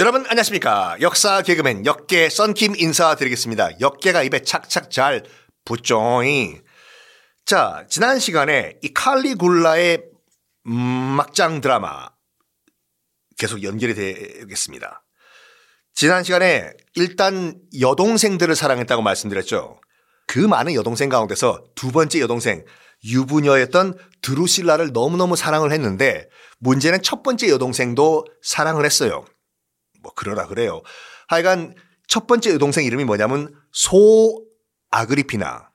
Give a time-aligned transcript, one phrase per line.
[0.00, 0.96] 여러분 안녕하십니까?
[1.00, 3.80] 역사 개그맨 역계 썬킴 인사드리겠습니다.
[3.80, 5.24] 역계가 입에 착착 잘
[5.64, 6.62] 붙죠잉.
[7.44, 10.04] 자 지난 시간에 이 칼리굴라의
[10.68, 12.10] 음, 막장 드라마
[13.38, 15.04] 계속 연결이 되겠습니다.
[15.94, 19.80] 지난 시간에 일단 여동생들을 사랑했다고 말씀드렸죠.
[20.28, 22.64] 그 많은 여동생 가운데서 두 번째 여동생
[23.04, 26.28] 유부녀였던 드루실라를 너무너무 사랑을 했는데
[26.60, 29.24] 문제는 첫 번째 여동생도 사랑을 했어요.
[30.02, 30.82] 뭐 그러라 그래요.
[31.28, 31.74] 하여간
[32.06, 34.44] 첫 번째 여동생 이름이 뭐냐면 소
[34.90, 35.70] 아그리피나.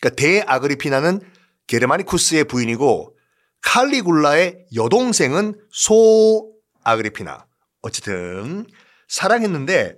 [0.00, 1.20] 그러니까 대 아그리피나는
[1.66, 3.16] 게르마니쿠스의 부인이고
[3.62, 6.54] 칼리굴라의 여동생은 소
[6.84, 7.46] 아그리피나.
[7.82, 8.66] 어쨌든
[9.08, 9.96] 사랑했는데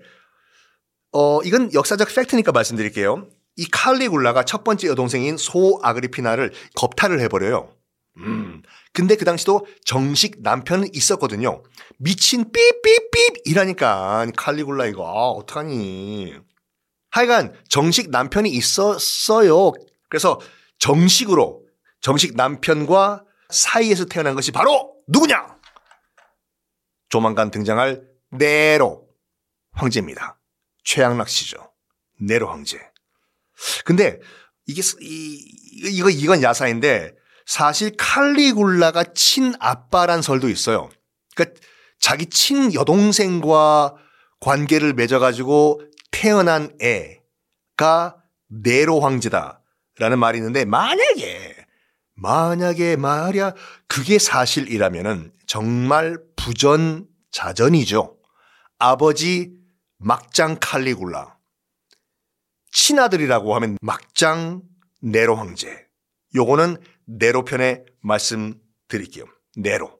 [1.12, 3.28] 어 이건 역사적 팩트니까 말씀드릴게요.
[3.56, 7.77] 이 칼리굴라가 첫 번째 여동생인 소 아그리피나를 겁탈을 해버려요.
[8.18, 8.62] 음.
[8.92, 11.62] 근데 그 당시도 정식 남편은 있었거든요.
[11.98, 16.34] 미친 삐삐삐 이라니까 칼리굴라 이거 아, 어떡하니.
[17.10, 19.72] 하여간 정식 남편이 있었어요.
[20.08, 20.40] 그래서
[20.78, 21.62] 정식으로
[22.00, 25.58] 정식 남편과 사이에서 태어난 것이 바로 누구냐?
[27.08, 29.08] 조만간 등장할 네로
[29.72, 30.38] 황제입니다.
[30.84, 31.72] 최양락 씨죠.
[32.20, 32.78] 네로 황제.
[33.84, 34.20] 근데
[34.66, 35.38] 이게 이,
[35.90, 37.14] 이거 이건 야사인데
[37.48, 40.90] 사실 칼리굴라가 친아빠란 설도 있어요.
[41.34, 41.58] 그러니까
[41.98, 43.94] 자기 친 여동생과
[44.38, 48.16] 관계를 맺어가지고 태어난 애가
[48.48, 51.56] 네로 황제다라는 말이 있는데 만약에
[52.16, 53.54] 만약에 말야
[53.86, 58.14] 그게 사실이라면은 정말 부전자전이죠.
[58.78, 59.54] 아버지
[59.96, 61.38] 막장 칼리굴라
[62.72, 64.60] 친아들이라고 하면 막장
[65.00, 65.86] 네로 황제.
[66.34, 66.76] 요거는
[67.08, 69.24] 네로 편에 말씀드릴게요.
[69.56, 69.98] 네로.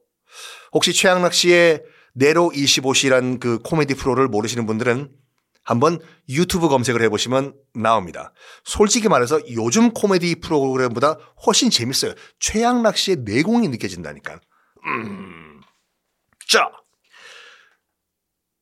[0.71, 5.09] 혹시 최양락 씨의 네로 25시란 그 코미디 프로를 모르시는 분들은
[5.63, 8.33] 한번 유튜브 검색을 해보시면 나옵니다.
[8.63, 12.13] 솔직히 말해서 요즘 코미디 프로그램보다 훨씬 재밌어요.
[12.39, 14.39] 최양락 씨의 내공이 느껴진다니까.
[14.85, 15.61] 음.
[16.47, 16.71] 자.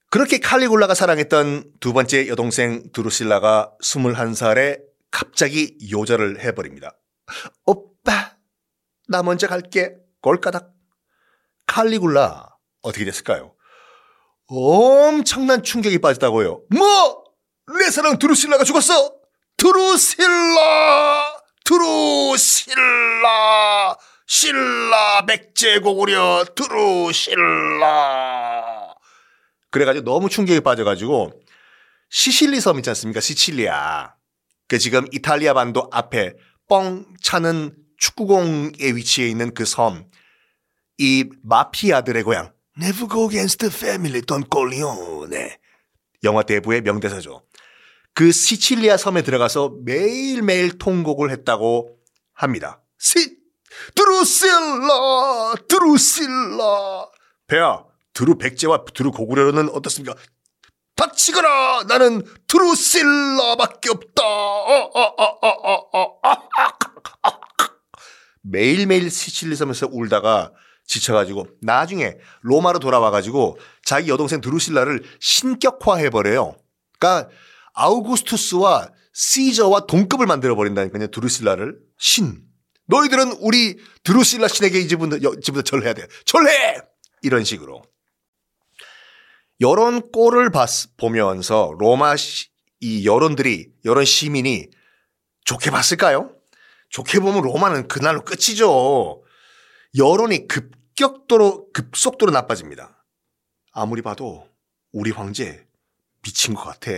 [0.10, 6.98] 그렇게 칼리굴라가 사랑했던 두 번째 여동생 드루실라가 21살에 갑자기 요절을 해버립니다.
[7.66, 8.37] 오빠,
[9.08, 9.96] 나 먼저 갈게.
[10.22, 10.74] 골까닥.
[11.66, 12.50] 칼리굴라
[12.82, 13.56] 어떻게 됐을까요?
[14.48, 16.64] 엄청난 충격이 빠졌다고요.
[16.76, 17.24] 뭐?
[17.80, 19.14] 내 사랑 드루실라가 죽었어?
[19.58, 21.34] 드루실라!
[21.66, 22.78] 드루실라!
[24.26, 27.84] 실라 백제고구려 드루실라!
[29.70, 31.32] 그래가지고 너무 충격이 빠져가지고
[32.10, 33.20] 시실리 섬 있지 않습니까?
[33.20, 34.14] 시칠리아.
[34.70, 36.36] 그 지금 이탈리아 반도 앞에
[36.70, 40.10] 뻥 차는 축구공의 위치에 있는 그 섬.
[40.98, 42.54] 이 마피아들의 고향.
[42.80, 45.58] Never go against the family, Don Corleone.
[46.24, 47.44] 영화 대부의 명대사죠.
[48.14, 51.98] 그 시칠리아 섬에 들어가서 매일매일 통곡을 했다고
[52.34, 52.82] 합니다.
[52.98, 53.38] 시,
[53.94, 57.08] 드루실라, 드루실라.
[57.46, 57.84] 배야,
[58.14, 60.16] 드루 백제와 드루 고구려는 어떻습니까?
[60.96, 61.84] 닥치거라!
[61.84, 64.24] 나는 드루실라밖에 없다!
[64.24, 66.20] 어, 어, 어,
[68.50, 70.52] 매일매일 시칠리 섬에서 울다가
[70.86, 76.56] 지쳐가지고 나중에 로마로 돌아와가지고 자기 여동생 드루실라를 신격화해버려요.
[76.98, 77.30] 그러니까
[77.74, 81.08] 아우구스투스와 시저와 동급을 만들어버린다니까요.
[81.08, 81.78] 드루실라를.
[81.98, 82.44] 신.
[82.86, 86.08] 너희들은 우리 드루실라 신에게 이제부터, 이제부터 절해야 돼.
[86.26, 86.78] 절해!
[87.24, 87.84] 이런 식으로.
[89.60, 92.48] 이런 꼴을 봤, 보면서 로마 시,
[92.80, 94.68] 이 여론들이, 여론 시민이
[95.46, 96.37] 좋게 봤을까요?
[96.90, 99.24] 좋게 보면 로마는 그날로 끝이죠.
[99.98, 103.06] 여론이 급격도로, 급속도로 나빠집니다.
[103.74, 104.48] 아무리 봐도
[104.92, 105.68] 우리 황제
[106.24, 106.92] 미친 것 같아.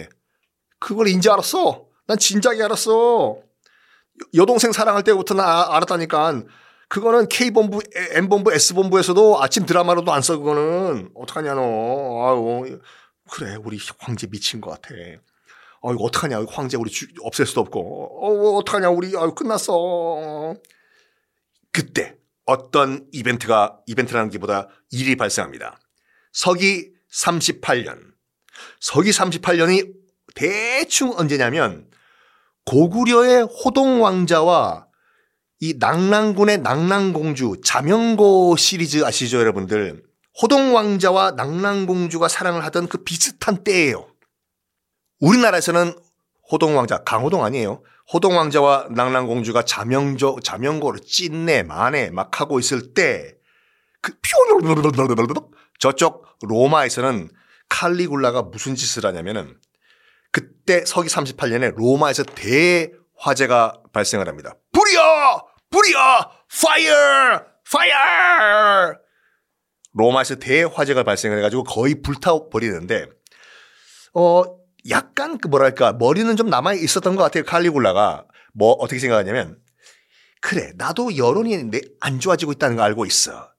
[0.80, 1.88] 그걸 인지 알았어.
[2.08, 3.38] 난 진작에 알았어.
[4.34, 6.44] 여동생 사랑할 때부터 나 알았다니까.
[6.88, 7.82] 그거는 K본부,
[8.16, 11.12] M본부, S본부에서도 아침 드라마로도 안 써, 그거는.
[11.14, 11.62] 어떡하냐, 너.
[11.62, 12.80] 아유,
[13.30, 14.96] 그래, 우리 황제 미친 것 같아.
[15.82, 16.46] 어, 이거 어떡하냐.
[16.50, 17.80] 황제 우리 주, 없앨 수도 없고.
[18.22, 18.90] 어, 어떡하냐.
[18.90, 20.56] 우리, 아유, 끝났어.
[21.72, 22.16] 그때
[22.46, 25.80] 어떤 이벤트가, 이벤트라는 게보다 일이 발생합니다.
[26.32, 28.14] 서기 38년.
[28.80, 29.94] 서기 38년이
[30.36, 31.90] 대충 언제냐면
[32.66, 34.88] 고구려의 호동 왕자와
[35.62, 40.04] 이 낭랑군의 낭랑공주 자명고 시리즈 아시죠 여러분들
[40.42, 44.08] 호동 왕자와 낭랑공주가 사랑을 하던 그 비슷한 때예요
[45.20, 45.94] 우리나라에서는
[46.52, 52.94] 호동 왕자 강호동 아니에요 호동 왕자와 낙랑 공주가 자명조 자명고를 찢네 마네 막 하고 있을
[52.94, 54.18] 때 그
[55.80, 57.30] 저쪽 로마에서는
[57.70, 59.58] 칼리굴라가 무슨 짓을 하냐면은
[60.32, 64.56] 그때 서기 38년에 로마에서 대화재가 발생을 합니다.
[64.72, 65.02] 불이야!
[65.70, 66.30] 불이야!
[66.62, 67.44] 파이어!
[67.72, 68.96] 파이어!
[69.94, 73.08] 로마에서 대화재가 발생을 해가지고 거의 불타버리는데,
[74.14, 74.44] 어,
[74.90, 77.44] 약간 그 뭐랄까, 머리는 좀 남아 있었던 것 같아요.
[77.44, 78.26] 칼리굴라가.
[78.54, 79.60] 뭐, 어떻게 생각하냐면,
[80.42, 83.52] 그래, 나도 여론이 안 좋아지고 있다는 거 알고 있어.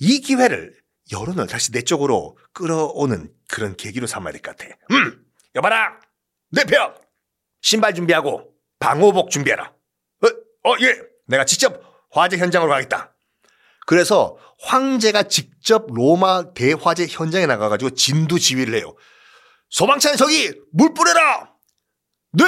[0.00, 0.74] 이 기회를
[1.12, 4.74] 여론을 다시 내 쪽으로 끌어오는 그런 계기로 삼아야 될 것 같아.
[4.90, 5.24] 음!
[5.54, 6.00] 여봐라!
[6.50, 6.94] 내 편!
[7.62, 9.72] 신발 준비하고 방호복 준비해라.
[10.24, 10.98] 어, 어, 예!
[11.26, 13.14] 내가 직접 화재 현장으로 가겠다.
[13.86, 18.94] 그래서 황제가 직접 로마 대화재 현장에 나가가지고 진두 지휘를 해요.
[19.70, 21.52] 소방차에 저기 물 뿌려라!
[22.32, 22.44] 네!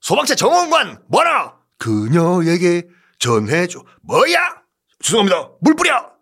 [0.00, 1.56] 소방차 정원관 뭐라?
[1.78, 2.84] 그녀에게
[3.18, 3.82] 전해줘.
[4.02, 4.62] 뭐야?
[5.00, 5.50] 죄송합니다.
[5.60, 6.12] 물 뿌려!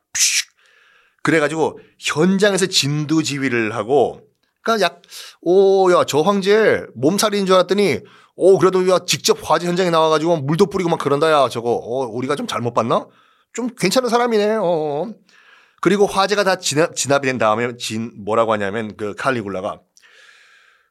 [1.22, 4.22] 그래가지고 현장에서 진두 지휘를 하고
[4.62, 5.02] 그러니까 약,
[5.42, 8.00] 오, 야, 저 황제 몸살인 줄 알았더니
[8.36, 11.72] 오, 그래도 야, 직접 화재 현장에 나와가지고 물도 뿌리고 막 그런다, 야, 저거.
[11.72, 13.06] 어, 우리가 좀 잘못 봤나?
[13.52, 15.12] 좀 괜찮은 사람이네, 어.
[15.82, 19.80] 그리고 화재가 다 진압, 진압이 된 다음에 진, 뭐라고 하냐면 그 칼리굴라가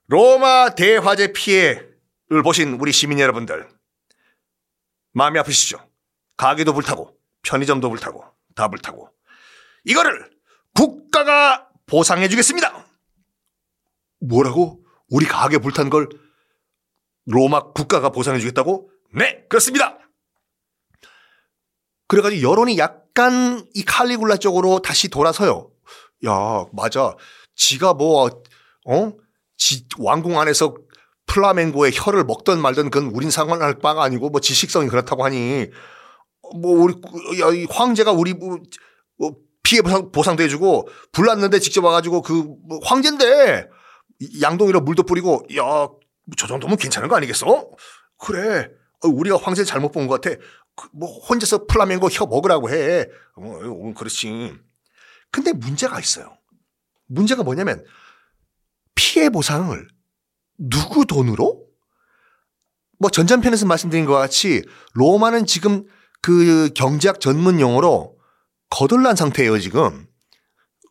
[0.09, 3.69] 로마 대화재 피해를 보신 우리 시민 여러분들
[5.11, 5.87] 마음이 아프시죠?
[6.35, 8.23] 가게도 불타고 편의점도 불타고
[8.55, 9.11] 다 불타고
[9.83, 10.31] 이거를
[10.73, 12.87] 국가가 보상해 주겠습니다.
[14.21, 14.83] 뭐라고?
[15.09, 16.09] 우리 가게 불탄 걸
[17.25, 18.89] 로마 국가가 보상해 주겠다고?
[19.13, 19.99] 네, 그렇습니다.
[22.07, 25.71] 그래가지고 여론이 약간 이 칼리굴라 쪽으로 다시 돌아서요.
[26.25, 27.15] 야, 맞아.
[27.55, 28.25] 지가 뭐,
[28.87, 29.13] 어?
[29.59, 30.73] 지, 왕궁 안에서
[31.27, 35.67] 플라멩고의 혀를 먹던 말던 그건 우린 상관할 바가 아니고 뭐 지식성이 그렇다고 하니
[36.59, 36.95] 뭐 우리
[37.69, 38.57] 황제가 우리 뭐,
[39.19, 43.69] 뭐 피해 보상, 보상도 해주고 불났는데 직접 와가지고 그뭐 황제인데
[44.41, 45.87] 양동이로 물도 뿌리고 야
[46.37, 47.69] 저 정도면 괜찮은 거 아니겠어?
[48.19, 48.69] 그래
[49.03, 50.39] 어, 우리가 황제 잘못 본 것 같아.
[50.75, 53.07] 그뭐 혼자서 플라멩고 혀 먹으라고 해.
[53.35, 54.53] 어, 그렇지.
[55.31, 56.37] 근데 문제가 있어요.
[57.07, 57.83] 문제가 뭐냐면
[58.99, 59.87] 피해 보상을
[60.57, 61.65] 누구 돈으로?
[62.99, 64.61] 뭐 전전편에서 말씀드린 것 같이
[64.93, 65.85] 로마는 지금
[66.21, 68.17] 그 경제학 전문 용어로
[68.69, 70.05] 거덜난 상태예요, 지금.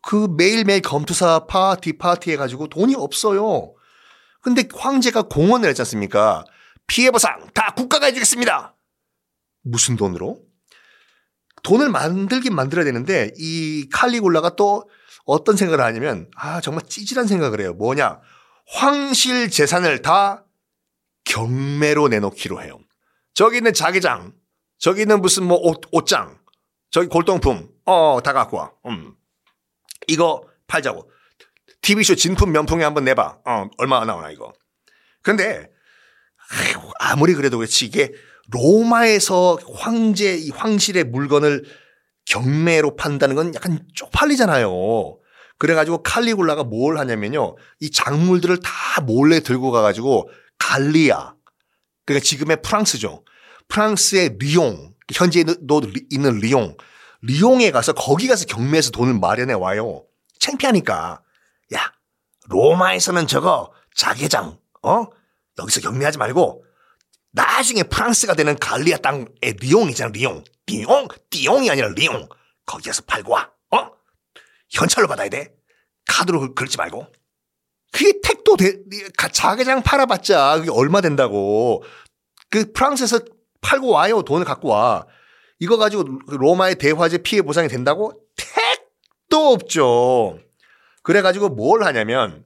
[0.01, 3.75] 그 매일매일 검투사 파티 파티 해가지고 돈이 없어요.
[4.41, 6.45] 근데 황제가 공헌을 했지 않습니까?
[6.87, 8.75] 피해 보상 다 국가가 해주겠습니다.
[9.61, 10.39] 무슨 돈으로?
[11.61, 14.89] 돈을 만들긴 만들어야 되는데 이 칼리굴라가 또
[15.29, 17.73] 어떤 생각을 하냐면 아 정말 찌질한 생각을 해요.
[17.73, 18.19] 뭐냐?
[18.67, 20.45] 황실 재산을 다
[21.25, 22.79] 경매로 내놓기로 해요.
[23.33, 24.33] 저기 있는 자기장,
[24.77, 26.39] 저기 있는 무슨 뭐 옷, 옷장,
[26.91, 28.71] 저기 골동품, 어, 다 갖고 와.
[28.87, 29.13] 음.
[30.07, 31.09] 이거 팔자고.
[31.81, 33.39] TV쇼 진품 명품에 한번 내봐.
[33.45, 34.53] 어, 얼마나 나오나, 이거.
[35.21, 35.69] 근데,
[36.99, 38.11] 아무리 그래도 그렇지, 이게
[38.49, 41.63] 로마에서 황제, 이 황실의 물건을
[42.25, 45.18] 경매로 판다는 건 약간 쪽팔리잖아요.
[45.59, 47.55] 그래가지고 칼리굴라가 뭘 하냐면요.
[47.81, 51.35] 이 작물들을 다 몰래 들고 가가지고 갈리아.
[52.05, 53.23] 그러니까 지금의 프랑스죠.
[53.67, 54.93] 프랑스의 리옹.
[55.13, 55.43] 현재
[56.09, 56.75] 있는 리옹.
[57.21, 60.05] 리옹에 가서 거기 가서 경매에서 돈을 마련해 와요.
[60.39, 61.21] 창피하니까.
[61.75, 61.91] 야,
[62.47, 65.05] 로마에서는 저거 자개장, 어?
[65.59, 66.63] 여기서 경매하지 말고
[67.31, 70.43] 나중에 프랑스가 되는 갈리아 땅의 리옹이잖아, 리옹.
[70.67, 71.07] 리옹?
[71.29, 72.29] 띠옹이 아니라 리옹.
[72.65, 73.51] 거기 가서 팔고 와.
[74.69, 74.79] 어?
[74.81, 75.53] 현찰로 받아야 돼.
[76.07, 77.07] 카드로 긁지 말고.
[77.91, 78.77] 그게 택도 돼.
[79.31, 81.83] 자개장 팔아봤자 그게 얼마 된다고.
[82.49, 83.19] 그 프랑스에서
[83.61, 84.21] 팔고 와요.
[84.21, 85.05] 돈을 갖고 와.
[85.59, 88.13] 이거 가지고 로마의 대화재 피해 보상이 된다고?
[88.35, 90.39] 택도 없죠.
[91.03, 92.43] 그래가지고 뭘 하냐면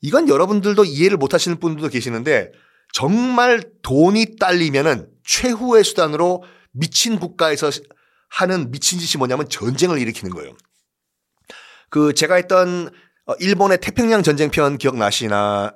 [0.00, 2.52] 이건 여러분들도 이해를 못 하시는 분들도 계시는데
[2.92, 7.70] 정말 돈이 딸리면은 최후의 수단으로 미친 국가에서
[8.28, 10.56] 하는 미친 짓이 뭐냐면 전쟁을 일으키는 거예요.
[11.94, 12.90] 그 제가 했던
[13.24, 15.70] 어, 일본의 태평양 전쟁편 기억나시나요?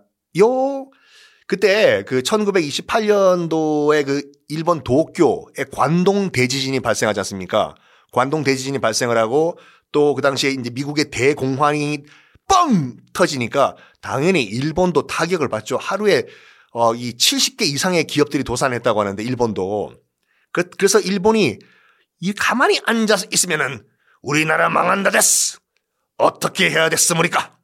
[1.46, 7.76] 그때 그 1928년도에 그 일본 도쿄에 관동 대지진이 발생하지 않습니까?
[8.10, 9.56] 관동 대지진이 발생을 하고
[9.92, 12.02] 또 그 당시에 이제 미국의 대공황이
[12.48, 15.76] 뻥 터지니까 당연히 일본도 타격을 받죠.
[15.76, 16.24] 하루에
[16.72, 19.94] 어, 이 70개 이상의 기업들이 도산했다고 하는데 일본도.
[20.50, 21.60] 그, 그래서 일본이
[22.18, 23.86] 이 가만히 앉아서 있으면은
[24.20, 25.58] 우리나라 망한다 됐어.
[26.18, 27.56] 어떻게 해야 됐습니까?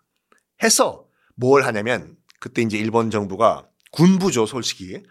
[0.62, 1.06] 해서
[1.36, 5.02] 뭘 하냐면 그때 이제 일본 정부가 군부죠, 솔직히.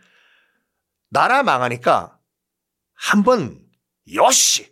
[1.10, 2.18] 나라 망하니까
[2.94, 3.62] 한번
[4.14, 4.72] 요시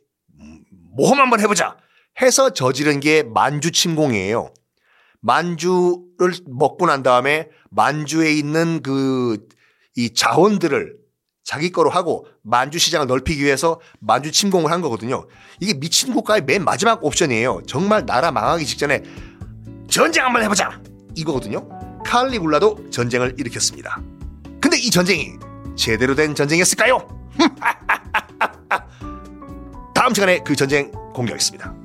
[0.96, 1.78] 모험 한번 해보자
[2.22, 4.54] 해서 저지른 게 만주 침공이에요.
[5.22, 9.38] 만주를 먹고 난 다음에 만주에 있는 그
[9.96, 10.98] 이 자원들을
[11.44, 15.28] 자기 거로 하고 만주 시장을 넓히기 위해서 만주 침공을 한 거거든요.
[15.60, 17.64] 이게 미친 국가의 맨 마지막 옵션이에요.
[17.68, 19.04] 정말 나라 망하기 직전에
[19.90, 20.82] 전쟁 한번 해보자
[21.16, 21.68] 이거거든요.
[22.06, 24.02] 칼리굴라도 전쟁을 일으켰습니다.
[24.62, 25.34] 근데 이 전쟁이
[25.76, 27.06] 제대로 된 전쟁이었을까요?
[29.94, 31.81] 다음 시간에 그 전쟁 공개하겠습니다.